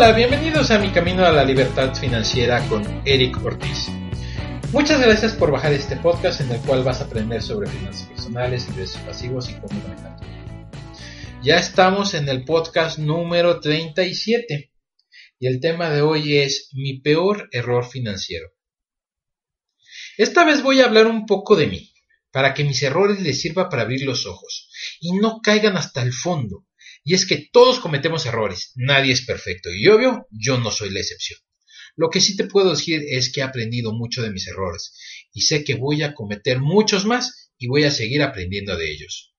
[0.00, 3.88] Hola, bienvenidos a mi camino a la libertad financiera con Eric Ortiz.
[4.70, 8.68] Muchas gracias por bajar este podcast en el cual vas a aprender sobre finanzas personales,
[8.68, 10.24] ingresos pasivos y cómo manejar tu.
[11.42, 14.72] Ya estamos en el podcast número 37
[15.40, 18.50] y el tema de hoy es mi peor error financiero.
[20.16, 21.92] Esta vez voy a hablar un poco de mí,
[22.30, 26.12] para que mis errores les sirva para abrir los ojos y no caigan hasta el
[26.12, 26.67] fondo
[27.08, 31.00] y es que todos cometemos errores, nadie es perfecto y obvio, yo no soy la
[31.00, 31.40] excepción.
[31.96, 34.92] Lo que sí te puedo decir es que he aprendido mucho de mis errores
[35.32, 39.34] y sé que voy a cometer muchos más y voy a seguir aprendiendo de ellos.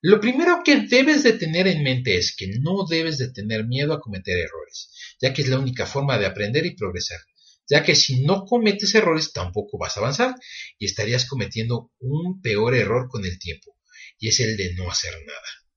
[0.00, 3.92] Lo primero que debes de tener en mente es que no debes de tener miedo
[3.92, 7.20] a cometer errores, ya que es la única forma de aprender y progresar,
[7.68, 10.34] ya que si no cometes errores tampoco vas a avanzar
[10.78, 13.76] y estarías cometiendo un peor error con el tiempo,
[14.18, 15.67] y es el de no hacer nada.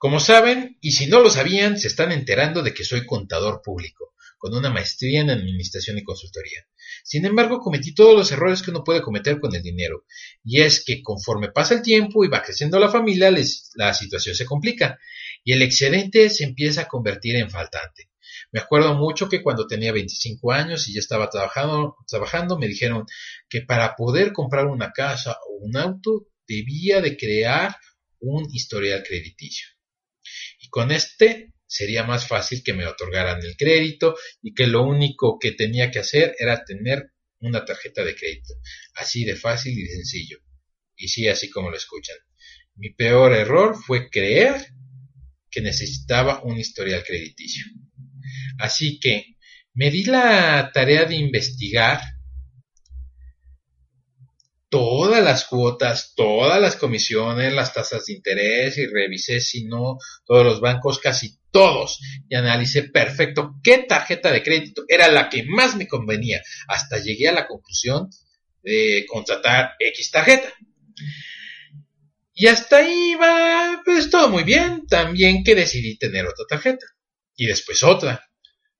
[0.00, 4.14] Como saben, y si no lo sabían, se están enterando de que soy contador público,
[4.38, 6.64] con una maestría en administración y consultoría.
[7.02, 10.04] Sin embargo, cometí todos los errores que uno puede cometer con el dinero,
[10.44, 13.32] y es que conforme pasa el tiempo y va creciendo la familia,
[13.74, 15.00] la situación se complica,
[15.42, 18.08] y el excedente se empieza a convertir en faltante.
[18.52, 23.04] Me acuerdo mucho que cuando tenía 25 años y ya estaba trabajando, trabajando, me dijeron
[23.48, 27.76] que para poder comprar una casa o un auto debía de crear
[28.20, 29.66] un historial crediticio
[30.70, 35.52] con este sería más fácil que me otorgaran el crédito y que lo único que
[35.52, 38.54] tenía que hacer era tener una tarjeta de crédito.
[38.94, 40.38] Así de fácil y sencillo.
[40.96, 42.16] Y sí, así como lo escuchan.
[42.74, 44.54] Mi peor error fue creer
[45.50, 47.64] que necesitaba un historial crediticio.
[48.58, 49.36] Así que
[49.74, 52.00] me di la tarea de investigar
[54.68, 60.44] todas las cuotas, todas las comisiones, las tasas de interés y revisé si no todos
[60.44, 65.76] los bancos, casi todos, y analicé perfecto qué tarjeta de crédito era la que más
[65.76, 66.42] me convenía.
[66.68, 68.10] Hasta llegué a la conclusión
[68.62, 70.52] de contratar X tarjeta.
[72.34, 74.86] Y hasta ahí va, pues todo muy bien.
[74.86, 76.86] También que decidí tener otra tarjeta.
[77.34, 78.30] Y después otra.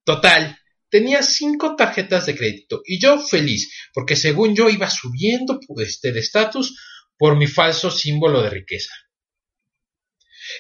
[0.05, 0.57] Total,
[0.91, 6.21] tenía cinco tarjetas de crédito y yo feliz, porque según yo iba subiendo este, de
[6.21, 6.79] estatus
[7.19, 8.93] por mi falso símbolo de riqueza.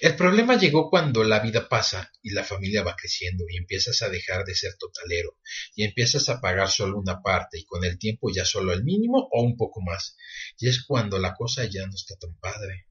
[0.02, 4.10] El problema llegó cuando la vida pasa y la familia va creciendo y empiezas a
[4.10, 5.38] dejar de ser totalero
[5.74, 9.28] y empiezas a pagar solo una parte y con el tiempo ya solo el mínimo
[9.32, 10.16] o un poco más.
[10.58, 12.86] Y es cuando la cosa ya no está tan padre,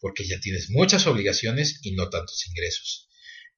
[0.00, 3.08] porque ya tienes muchas obligaciones y no tantos ingresos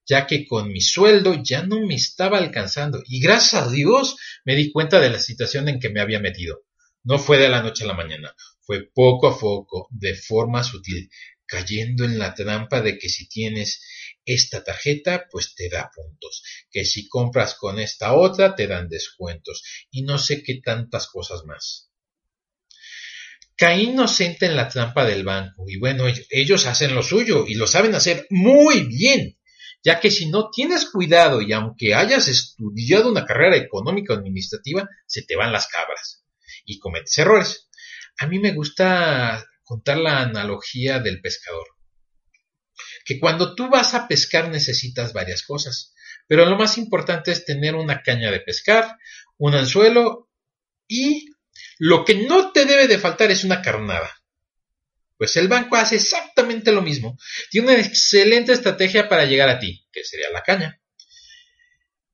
[0.06, 4.56] ya que con mi sueldo ya no me estaba alcanzando y gracias a Dios me
[4.56, 6.64] di cuenta de la situación en que me había metido.
[7.02, 11.10] No fue de la noche a la mañana, fue poco a poco, de forma sutil,
[11.46, 13.82] cayendo en la trampa de que si tienes
[14.24, 19.62] esta tarjeta, pues te da puntos, que si compras con esta otra, te dan descuentos
[19.90, 21.90] y no sé qué tantas cosas más.
[23.56, 27.66] Caí inocente en la trampa del banco y bueno, ellos hacen lo suyo y lo
[27.66, 29.36] saben hacer muy bien
[29.82, 34.88] ya que si no tienes cuidado y aunque hayas estudiado una carrera económica o administrativa,
[35.06, 36.24] se te van las cabras
[36.64, 37.68] y cometes errores.
[38.18, 41.66] A mí me gusta contar la analogía del pescador,
[43.04, 45.94] que cuando tú vas a pescar necesitas varias cosas,
[46.26, 48.96] pero lo más importante es tener una caña de pescar,
[49.38, 50.28] un anzuelo
[50.86, 51.26] y
[51.78, 54.10] lo que no te debe de faltar es una carnada.
[55.20, 57.18] Pues el banco hace exactamente lo mismo.
[57.50, 60.80] Tiene una excelente estrategia para llegar a ti, que sería la caña.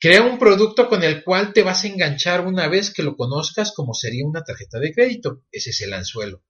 [0.00, 3.70] Crea un producto con el cual te vas a enganchar una vez que lo conozcas
[3.70, 5.44] como sería una tarjeta de crédito.
[5.52, 6.42] Ese es el anzuelo.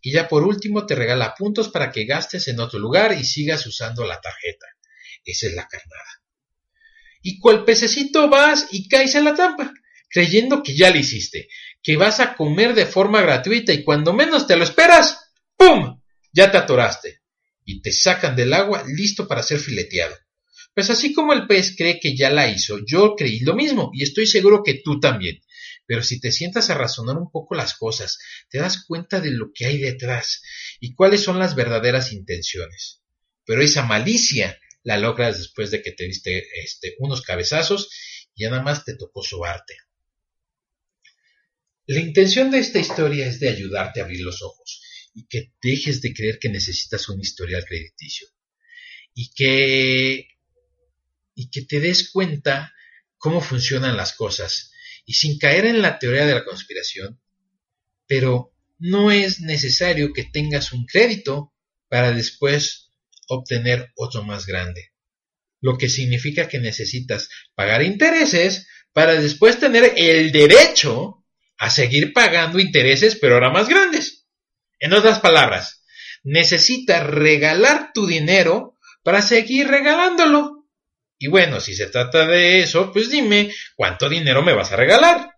[0.00, 3.66] Y ya por último te regala puntos para que gastes en otro lugar y sigas
[3.66, 4.66] usando la tarjeta.
[5.26, 6.22] Esa es la carnada.
[7.20, 9.74] Y cual pececito vas y caes en la trampa,
[10.08, 11.50] creyendo que ya lo hiciste,
[11.82, 15.25] que vas a comer de forma gratuita y cuando menos te lo esperas,
[15.56, 16.00] ¡Pum!
[16.32, 17.22] Ya te atoraste.
[17.64, 20.16] Y te sacan del agua listo para ser fileteado.
[20.74, 24.02] Pues así como el pez cree que ya la hizo, yo creí lo mismo y
[24.02, 25.40] estoy seguro que tú también.
[25.86, 28.18] Pero si te sientas a razonar un poco las cosas,
[28.50, 30.42] te das cuenta de lo que hay detrás
[30.78, 33.00] y cuáles son las verdaderas intenciones.
[33.46, 37.88] Pero esa malicia la logras después de que te diste este, unos cabezazos
[38.34, 39.76] y nada más te tocó sobarte.
[41.86, 44.82] La intención de esta historia es de ayudarte a abrir los ojos
[45.16, 48.28] y que dejes de creer que necesitas un historial crediticio
[49.14, 50.28] y que
[51.34, 52.74] y que te des cuenta
[53.16, 54.72] cómo funcionan las cosas
[55.06, 57.18] y sin caer en la teoría de la conspiración,
[58.06, 61.54] pero no es necesario que tengas un crédito
[61.88, 62.92] para después
[63.28, 64.92] obtener otro más grande.
[65.62, 71.24] Lo que significa que necesitas pagar intereses para después tener el derecho
[71.56, 74.15] a seguir pagando intereses, pero ahora más grandes.
[74.78, 75.84] En otras palabras,
[76.22, 80.66] necesitas regalar tu dinero para seguir regalándolo.
[81.18, 85.34] Y bueno, si se trata de eso, pues dime, ¿cuánto dinero me vas a regalar?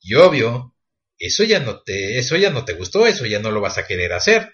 [0.00, 0.76] Y obvio,
[1.18, 3.86] eso ya no te, eso ya no te gustó, eso ya no lo vas a
[3.86, 4.52] querer hacer.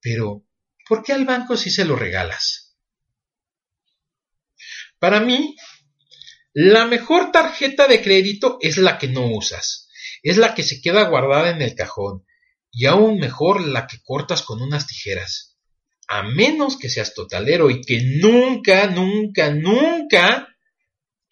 [0.00, 0.46] Pero,
[0.88, 2.76] ¿por qué al banco si se lo regalas?
[4.98, 5.56] Para mí,
[6.52, 9.88] la mejor tarjeta de crédito es la que no usas,
[10.22, 12.25] es la que se queda guardada en el cajón,
[12.76, 15.56] y aún mejor la que cortas con unas tijeras
[16.08, 20.48] a menos que seas totalero y que nunca, nunca, nunca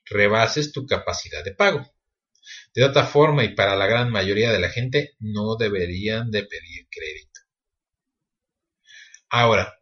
[0.07, 1.89] rebases tu capacidad de pago.
[2.75, 6.89] De otra forma, y para la gran mayoría de la gente, no deberían de pedir
[6.91, 7.41] crédito.
[9.31, 9.73] Ahora,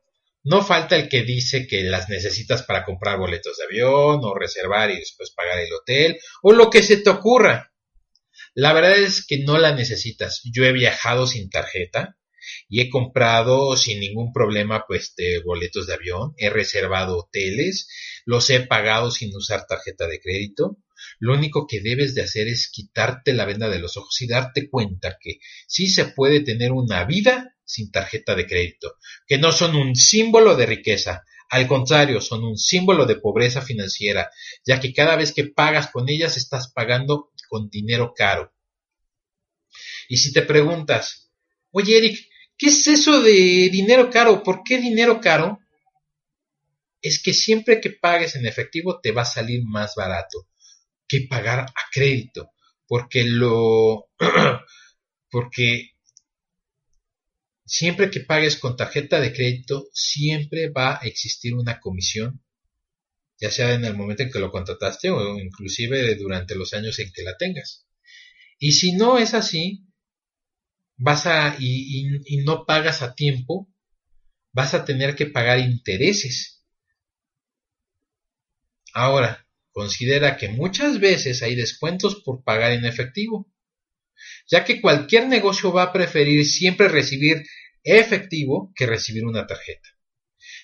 [0.45, 4.91] no falta el que dice que las necesitas para comprar boletos de avión o reservar
[4.91, 7.72] y después pagar el hotel o lo que se te ocurra.
[8.55, 10.41] La verdad es que no la necesitas.
[10.45, 12.17] Yo he viajado sin tarjeta
[12.69, 15.15] y he comprado sin ningún problema pues
[15.45, 17.89] boletos de avión, he reservado hoteles,
[18.25, 20.79] los he pagado sin usar tarjeta de crédito.
[21.19, 24.69] Lo único que debes de hacer es quitarte la venda de los ojos y darte
[24.69, 28.97] cuenta que sí se puede tener una vida sin tarjeta de crédito,
[29.27, 34.31] que no son un símbolo de riqueza, al contrario, son un símbolo de pobreza financiera,
[34.67, 38.53] ya que cada vez que pagas con ellas estás pagando con dinero caro.
[40.09, 41.31] Y si te preguntas,
[41.71, 42.19] oye Eric,
[42.63, 44.45] ¿Qué es eso de dinero caro?
[44.45, 45.59] ¿Por qué dinero caro?
[47.01, 50.47] Es que siempre que pagues en efectivo te va a salir más barato
[51.09, 52.53] que pagar a crédito,
[52.87, 54.11] porque lo
[55.31, 55.92] porque
[57.73, 62.45] siempre que pagues con tarjeta de crédito siempre va a existir una comisión,
[63.41, 67.11] ya sea en el momento en que lo contrataste o inclusive durante los años en
[67.11, 67.87] que la tengas.
[68.59, 69.87] Y si no es así,
[70.99, 73.73] vas a, y, no pagas a tiempo,
[74.53, 76.63] vas a tener que pagar intereses.
[78.93, 83.51] Ahora, considera que muchas veces hay descuentos por pagar en efectivo,
[84.47, 87.43] ya que cualquier negocio va a preferir siempre recibir
[87.85, 89.89] efectivo que recibir una tarjeta,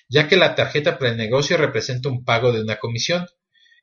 [0.07, 3.27] ya que la tarjeta para el negocio representa un pago de una comisión,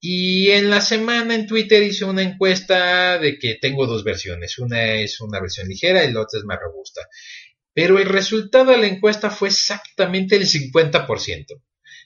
[0.05, 4.59] y en la semana en Twitter hice una encuesta de que tengo dos versiones.
[4.59, 7.03] Una es una versión ligera y la otra es más robusta.
[7.73, 11.63] Pero el resultado de la encuesta fue exactamente el 50%,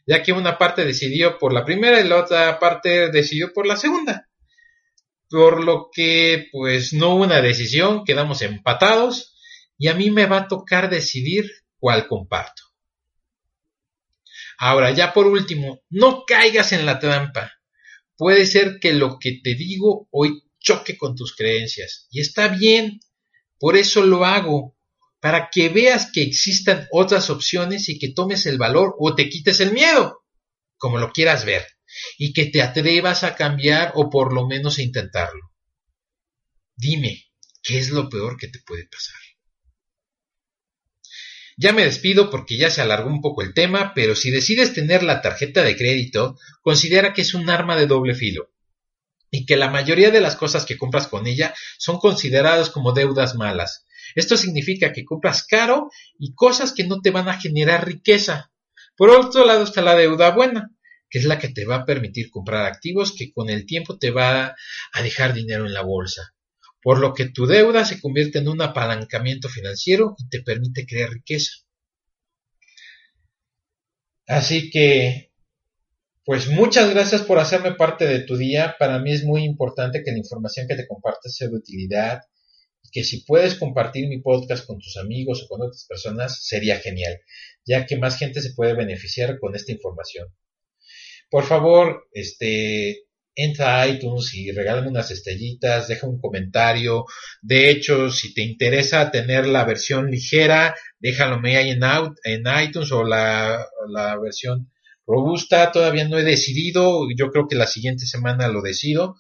[0.07, 3.79] ya que una parte decidió por la primera y la otra parte decidió por la
[3.79, 4.29] segunda.
[5.31, 9.35] Por lo que, pues, no hubo una decisión, quedamos empatados
[9.79, 12.63] y a mí me va a tocar decidir cuál comparto.
[14.59, 17.56] Ahora, ya por último, no caigas en la trampa.
[18.17, 22.07] Puede ser que lo que te digo hoy choque con tus creencias.
[22.11, 23.01] Y está bien.
[23.59, 24.77] Por eso lo hago.
[25.21, 29.61] Para que veas que existan otras opciones y que tomes el valor o te quites
[29.61, 30.25] el miedo.
[30.77, 31.67] Como lo quieras ver.
[32.19, 35.53] Y que te atrevas a cambiar o por lo menos a intentarlo.
[36.75, 37.25] Dime,
[37.63, 39.17] ¿qué es lo peor que te puede pasar?
[41.59, 45.03] Ya me despido porque ya se alargó un poco el tema, pero si decides tener
[45.03, 48.51] la tarjeta de crédito, considera que es un arma de doble filo
[49.31, 53.37] y que la mayoría de las cosas que compras con ella son consideradas como deudas
[53.37, 53.87] malas.
[54.15, 58.53] Esto significa que compras caro y cosas que no te van a generar riqueza.
[58.95, 60.73] Por otro lado está la deuda buena,
[61.09, 64.11] que es la que te va a permitir comprar activos que con el tiempo te
[64.11, 64.55] va
[64.93, 66.36] a dejar dinero en la bolsa
[66.87, 71.11] por lo que tu deuda se convierte en un apalancamiento financiero y te permite crear
[71.11, 71.51] riqueza.
[74.29, 75.33] Así que,
[76.25, 78.77] pues muchas gracias por hacerme parte de tu día.
[78.79, 82.21] Para mí es muy importante que la información que te compartas sea de utilidad
[82.85, 86.79] y que si puedes compartir mi podcast con tus amigos o con otras personas, sería
[86.79, 87.19] genial,
[87.65, 90.33] ya que más gente se puede beneficiar con esta información.
[91.31, 93.06] Por favor, este,
[93.37, 97.05] entra a iTunes y regálame unas estrellitas, deja un comentario.
[97.43, 101.83] De hecho, si te interesa tener la versión ligera, déjalo ahí en,
[102.25, 104.73] en iTunes o la, la versión
[105.07, 105.71] robusta.
[105.71, 107.07] Todavía no he decidido.
[107.17, 109.17] Yo creo que la siguiente semana lo decido.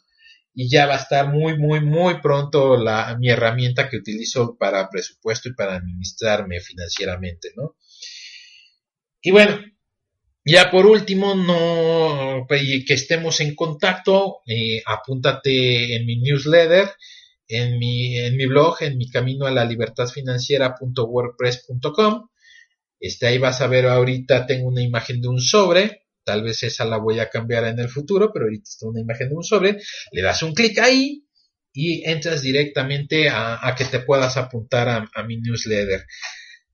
[0.54, 4.88] Y ya va a estar muy, muy, muy pronto la, mi herramienta que utilizo para
[4.88, 7.76] presupuesto y para administrarme financieramente, ¿no?
[9.20, 9.60] Y bueno,
[10.46, 16.88] ya por último, no que estemos en contacto, eh, apúntate en mi newsletter,
[17.48, 22.28] en mi, en mi blog, en mi camino a la libertad financiera.wordpress.com.
[23.00, 26.84] Este, ahí vas a ver ahorita tengo una imagen de un sobre, tal vez esa
[26.84, 29.78] la voy a cambiar en el futuro, pero ahorita está una imagen de un sobre,
[30.12, 31.24] le das un clic ahí
[31.72, 36.06] y entras directamente a, que te puedas apuntar a mi newsletter.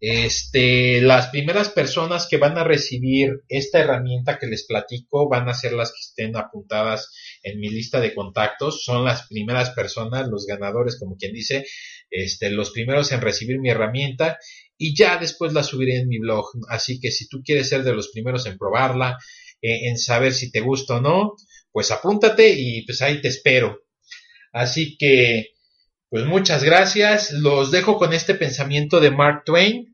[0.04, 5.54] Este, las primeras personas que van a recibir esta herramienta que les platico van a
[5.54, 7.12] ser las que estén apuntadas
[7.44, 8.82] en mi lista de contactos.
[8.84, 11.64] Son las primeras personas, los ganadores, como quien dice,
[12.10, 14.38] este, los primeros en recibir mi herramienta
[14.76, 16.46] y ya después la subiré en mi blog.
[16.68, 19.18] Así que si tú quieres ser de los primeros en probarla,
[19.62, 21.36] eh, en saber si te gusta o no,
[21.70, 23.84] pues apúntate y pues ahí te espero.
[24.52, 25.50] Así que,
[26.08, 27.30] pues muchas gracias.
[27.30, 29.91] Los dejo con este pensamiento de Mark Twain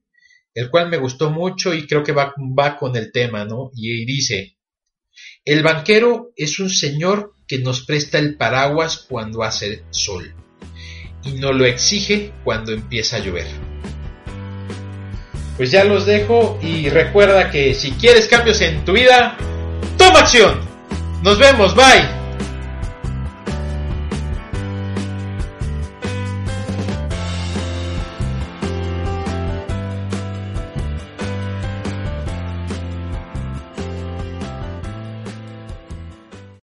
[0.59, 2.35] el cual me gustó mucho y creo que va,
[2.77, 3.71] con el tema, ¿no?
[3.77, 4.57] Y, dice,
[5.45, 10.35] el banquero es un señor que nos presta el paraguas cuando hace sol
[11.23, 13.47] y no lo exige cuando empieza a llover.
[15.57, 19.37] Pues ya los dejo y recuerda que si quieres cambios en tu vida,
[19.97, 20.59] toma acción.
[21.23, 22.18] Nos vemos, bye.